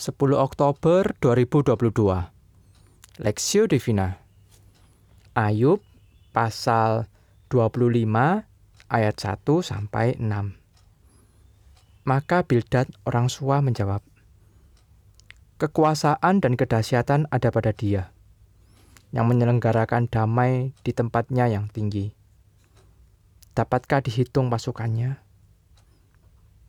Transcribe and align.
10 0.00 0.16
Oktober 0.32 1.12
2022 1.20 1.76
Lexio 3.20 3.68
Divina 3.68 4.16
Ayub 5.36 5.84
pasal 6.32 7.04
25 7.52 8.08
ayat 8.88 9.16
1 9.20 9.44
sampai 9.60 10.16
6 10.16 10.56
Maka 12.08 12.48
Bildad 12.48 12.88
orang 13.04 13.28
Sua 13.28 13.60
menjawab 13.60 14.00
Kekuasaan 15.60 16.40
dan 16.40 16.56
kedahsyatan 16.56 17.28
ada 17.28 17.52
pada 17.52 17.76
dia 17.76 18.08
yang 19.12 19.28
menyelenggarakan 19.28 20.08
damai 20.08 20.72
di 20.80 20.96
tempatnya 20.96 21.50
yang 21.50 21.68
tinggi. 21.68 22.14
Dapatkah 23.52 24.00
dihitung 24.00 24.48
pasukannya? 24.48 25.20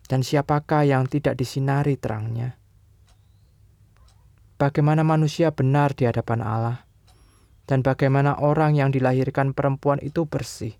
Dan 0.09 0.19
siapakah 0.25 0.83
yang 0.83 1.05
tidak 1.07 1.37
disinari 1.37 1.95
terangnya? 1.95 2.59
Bagaimana 4.61 5.01
manusia 5.01 5.49
benar 5.49 5.97
di 5.97 6.05
hadapan 6.05 6.45
Allah, 6.45 6.85
dan 7.65 7.81
bagaimana 7.81 8.37
orang 8.37 8.77
yang 8.77 8.93
dilahirkan 8.93 9.57
perempuan 9.57 9.97
itu 10.05 10.29
bersih. 10.29 10.77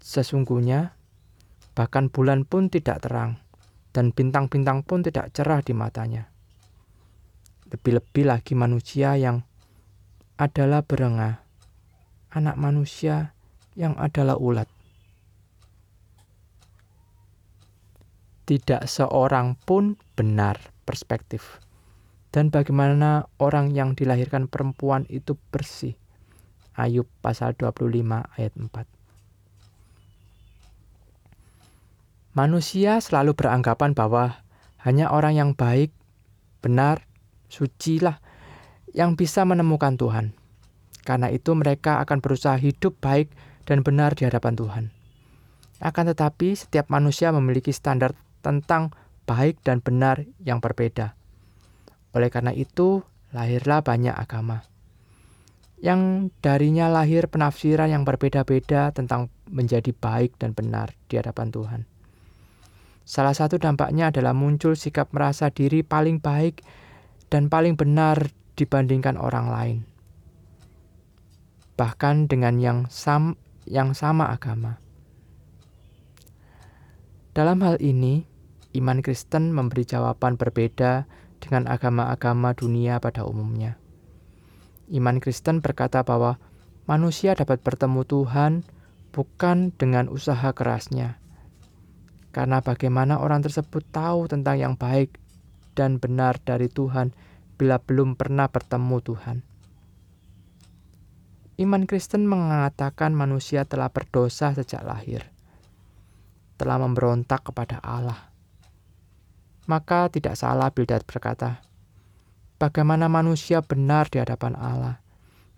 Sesungguhnya, 0.00 0.96
bahkan 1.76 2.08
bulan 2.08 2.48
pun 2.48 2.72
tidak 2.72 3.04
terang, 3.04 3.36
dan 3.92 4.16
bintang-bintang 4.16 4.80
pun 4.80 5.04
tidak 5.04 5.28
cerah 5.36 5.60
di 5.60 5.76
matanya. 5.76 6.32
Lebih-lebih 7.68 8.32
lagi 8.32 8.56
manusia 8.56 9.12
yang 9.20 9.44
adalah 10.40 10.80
berengah, 10.80 11.44
anak 12.32 12.56
manusia 12.56 13.36
yang 13.76 13.92
adalah 14.00 14.40
ulat. 14.40 14.72
tidak 18.46 18.86
seorang 18.86 19.58
pun 19.66 19.98
benar 20.14 20.70
perspektif. 20.86 21.65
Dan 22.30 22.52
bagaimana 22.52 23.26
orang 23.40 23.72
yang 23.72 23.96
dilahirkan 23.96 24.46
perempuan 24.46 25.08
itu 25.08 25.34
bersih. 25.50 25.96
Ayub 26.76 27.08
pasal 27.24 27.56
25 27.56 27.88
ayat 28.36 28.52
4. 28.52 28.96
Manusia 32.36 33.00
selalu 33.00 33.32
beranggapan 33.32 33.96
bahwa 33.96 34.44
hanya 34.84 35.08
orang 35.08 35.32
yang 35.32 35.50
baik, 35.56 35.88
benar, 36.60 37.08
suci 37.48 37.96
lah 38.04 38.20
yang 38.92 39.16
bisa 39.16 39.48
menemukan 39.48 39.96
Tuhan. 39.96 40.36
Karena 41.00 41.32
itu 41.32 41.56
mereka 41.56 42.04
akan 42.04 42.20
berusaha 42.20 42.60
hidup 42.60 43.00
baik 43.00 43.32
dan 43.64 43.80
benar 43.80 44.12
di 44.12 44.28
hadapan 44.28 44.52
Tuhan. 44.52 44.84
Akan 45.80 46.12
tetapi 46.12 46.52
setiap 46.52 46.92
manusia 46.92 47.32
memiliki 47.32 47.72
standar 47.72 48.12
tentang 48.44 48.92
baik 49.24 49.64
dan 49.64 49.80
benar 49.80 50.20
yang 50.44 50.60
berbeda. 50.60 51.15
Oleh 52.16 52.32
karena 52.32 52.56
itu, 52.56 53.04
lahirlah 53.36 53.84
banyak 53.84 54.16
agama. 54.16 54.64
Yang 55.76 56.32
darinya 56.40 56.88
lahir 56.88 57.28
penafsiran 57.28 57.92
yang 57.92 58.08
berbeda-beda 58.08 58.96
tentang 58.96 59.28
menjadi 59.52 59.92
baik 59.92 60.40
dan 60.40 60.56
benar 60.56 60.96
di 61.12 61.20
hadapan 61.20 61.52
Tuhan. 61.52 61.80
Salah 63.04 63.36
satu 63.36 63.60
dampaknya 63.60 64.08
adalah 64.08 64.32
muncul 64.32 64.74
sikap 64.74 65.12
merasa 65.12 65.52
diri 65.52 65.84
paling 65.84 66.18
baik 66.24 66.64
dan 67.28 67.52
paling 67.52 67.76
benar 67.76 68.32
dibandingkan 68.56 69.20
orang 69.20 69.46
lain. 69.52 69.78
Bahkan 71.76 72.32
dengan 72.32 72.56
yang 72.56 72.78
sam 72.88 73.36
yang 73.68 73.92
sama 73.92 74.32
agama. 74.32 74.80
Dalam 77.36 77.60
hal 77.60 77.76
ini, 77.84 78.24
iman 78.80 79.04
Kristen 79.04 79.52
memberi 79.52 79.84
jawaban 79.84 80.40
berbeda 80.40 81.04
dengan 81.46 81.70
agama-agama 81.70 82.58
dunia 82.58 82.98
pada 82.98 83.22
umumnya. 83.22 83.78
Iman 84.90 85.22
Kristen 85.22 85.62
berkata 85.62 86.02
bahwa 86.02 86.42
manusia 86.90 87.38
dapat 87.38 87.62
bertemu 87.62 88.02
Tuhan 88.02 88.52
bukan 89.14 89.70
dengan 89.78 90.10
usaha 90.10 90.50
kerasnya. 90.50 91.22
Karena 92.34 92.58
bagaimana 92.58 93.22
orang 93.22 93.46
tersebut 93.46 93.86
tahu 93.94 94.26
tentang 94.26 94.58
yang 94.58 94.74
baik 94.74 95.14
dan 95.78 96.02
benar 96.02 96.42
dari 96.42 96.66
Tuhan 96.66 97.14
bila 97.54 97.78
belum 97.78 98.18
pernah 98.18 98.50
bertemu 98.50 98.96
Tuhan. 99.00 99.36
Iman 101.56 101.88
Kristen 101.88 102.28
mengatakan 102.28 103.16
manusia 103.16 103.64
telah 103.64 103.88
berdosa 103.88 104.52
sejak 104.52 104.84
lahir, 104.84 105.24
telah 106.60 106.76
memberontak 106.76 107.48
kepada 107.48 107.80
Allah 107.80 108.35
maka 109.66 110.08
tidak 110.10 110.38
salah 110.38 110.70
Bildad 110.70 111.02
berkata, 111.04 111.62
Bagaimana 112.56 113.12
manusia 113.12 113.60
benar 113.60 114.08
di 114.08 114.16
hadapan 114.16 114.56
Allah, 114.56 115.04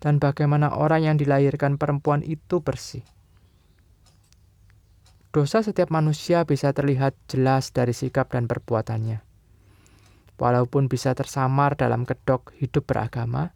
dan 0.03 0.19
bagaimana 0.19 0.75
orang 0.75 1.07
yang 1.07 1.15
dilahirkan 1.15 1.79
perempuan 1.79 2.19
itu 2.27 2.59
bersih. 2.59 3.07
Dosa 5.29 5.63
setiap 5.63 5.93
manusia 5.93 6.43
bisa 6.43 6.73
terlihat 6.75 7.15
jelas 7.29 7.71
dari 7.71 7.93
sikap 7.95 8.33
dan 8.33 8.49
perbuatannya. 8.49 9.21
Walaupun 10.35 10.91
bisa 10.91 11.15
tersamar 11.15 11.79
dalam 11.79 12.03
kedok 12.03 12.51
hidup 12.59 12.89
beragama, 12.89 13.53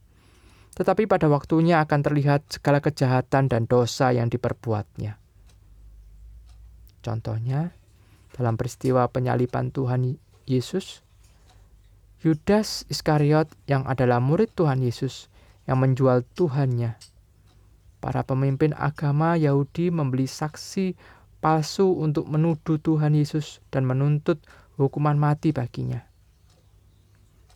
tetapi 0.77 1.09
pada 1.09 1.27
waktunya 1.27 1.81
akan 1.81 1.99
terlihat 1.99 2.47
segala 2.47 2.79
kejahatan 2.79 3.51
dan 3.51 3.65
dosa 3.65 4.15
yang 4.15 4.29
diperbuatnya. 4.29 5.17
Contohnya, 7.03 7.75
dalam 8.33 8.57
peristiwa 8.57 9.05
penyalipan 9.11 9.69
Tuhan 9.69 10.15
Yesus, 10.45 11.03
Yudas 12.23 12.87
Iskariot 12.87 13.51
yang 13.67 13.83
adalah 13.83 14.23
murid 14.23 14.51
Tuhan 14.55 14.79
Yesus 14.79 15.27
yang 15.67 15.83
menjual 15.83 16.23
Tuhannya. 16.35 16.95
Para 17.99 18.23
pemimpin 18.23 18.75
agama 18.75 19.35
Yahudi 19.35 19.91
membeli 19.91 20.27
saksi 20.27 20.95
palsu 21.43 21.91
untuk 21.99 22.27
menuduh 22.31 22.79
Tuhan 22.79 23.15
Yesus 23.15 23.59
dan 23.67 23.83
menuntut 23.83 24.39
hukuman 24.79 25.19
mati 25.19 25.51
baginya. 25.51 26.03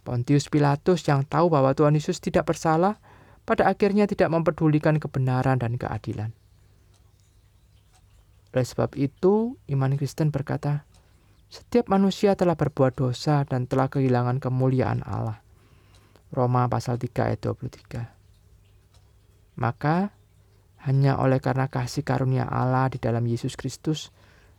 Pontius 0.07 0.47
Pilatus 0.47 1.03
yang 1.07 1.27
tahu 1.27 1.51
bahwa 1.51 1.75
Tuhan 1.75 1.95
Yesus 1.95 2.23
tidak 2.23 2.47
bersalah, 2.47 2.99
pada 3.47 3.67
akhirnya 3.67 4.07
tidak 4.07 4.27
mempedulikan 4.31 4.99
kebenaran 4.99 5.59
dan 5.59 5.79
keadilan. 5.79 6.35
Oleh 8.51 8.67
sebab 8.67 8.95
itu, 8.95 9.55
iman 9.67 9.95
Kristen 9.95 10.31
berkata, 10.31 10.87
setiap 11.47 11.87
manusia 11.87 12.35
telah 12.35 12.59
berbuat 12.59 12.99
dosa 12.99 13.47
dan 13.47 13.71
telah 13.71 13.87
kehilangan 13.87 14.43
kemuliaan 14.43 14.99
Allah. 15.07 15.39
Roma 16.27 16.67
pasal 16.67 16.99
3 16.99 17.31
ayat 17.31 17.39
23. 17.39 18.11
Maka 19.55 20.11
hanya 20.83 21.15
oleh 21.23 21.39
karena 21.39 21.71
kasih 21.71 22.03
karunia 22.03 22.43
Allah 22.43 22.91
di 22.91 22.99
dalam 22.99 23.23
Yesus 23.23 23.55
Kristus 23.55 24.11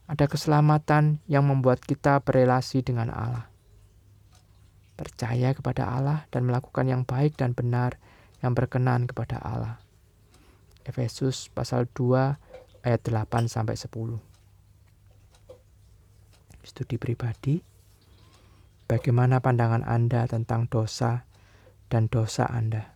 ada 0.08 0.24
keselamatan 0.24 1.20
yang 1.28 1.44
membuat 1.44 1.84
kita 1.84 2.24
berelasi 2.24 2.80
dengan 2.80 3.12
Allah. 3.12 3.52
Percaya 4.96 5.52
kepada 5.52 5.92
Allah 5.92 6.24
dan 6.32 6.48
melakukan 6.48 6.88
yang 6.88 7.04
baik 7.04 7.36
dan 7.36 7.52
benar 7.52 8.00
yang 8.40 8.56
berkenan 8.56 9.04
kepada 9.04 9.36
Allah. 9.44 9.76
Efesus 10.88 11.52
pasal 11.52 11.84
2 11.92 12.80
ayat 12.80 13.00
8 13.04 13.44
sampai 13.52 13.76
10 13.76 14.27
studi 16.68 17.00
pribadi, 17.00 17.56
bagaimana 18.84 19.40
pandangan 19.40 19.88
Anda 19.88 20.28
tentang 20.28 20.68
dosa 20.68 21.24
dan 21.88 22.12
dosa 22.12 22.44
Anda? 22.44 22.92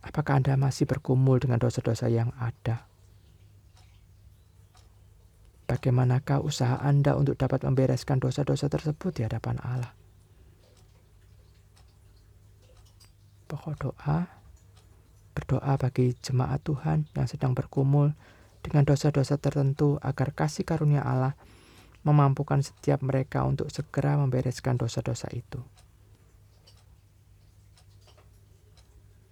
Apakah 0.00 0.40
Anda 0.40 0.54
masih 0.56 0.86
berkumul 0.86 1.42
dengan 1.42 1.58
dosa-dosa 1.60 2.08
yang 2.08 2.32
ada? 2.38 2.88
Bagaimanakah 5.68 6.42
usaha 6.42 6.80
Anda 6.80 7.14
untuk 7.14 7.38
dapat 7.38 7.62
membereskan 7.62 8.18
dosa-dosa 8.18 8.66
tersebut 8.66 9.10
di 9.14 9.22
hadapan 9.26 9.60
Allah? 9.60 9.92
Pokok 13.46 13.74
doa, 13.78 14.30
berdoa 15.34 15.74
bagi 15.78 16.14
jemaat 16.22 16.62
Tuhan 16.66 17.06
yang 17.14 17.26
sedang 17.30 17.54
berkumul 17.54 18.14
dengan 18.60 18.84
dosa-dosa 18.84 19.40
tertentu 19.40 19.96
agar 20.04 20.36
kasih 20.36 20.68
karunia 20.68 21.00
Allah 21.04 21.34
memampukan 22.04 22.64
setiap 22.64 23.04
mereka 23.04 23.44
untuk 23.44 23.68
segera 23.68 24.16
membereskan 24.16 24.80
dosa-dosa 24.80 25.28
itu. 25.32 25.60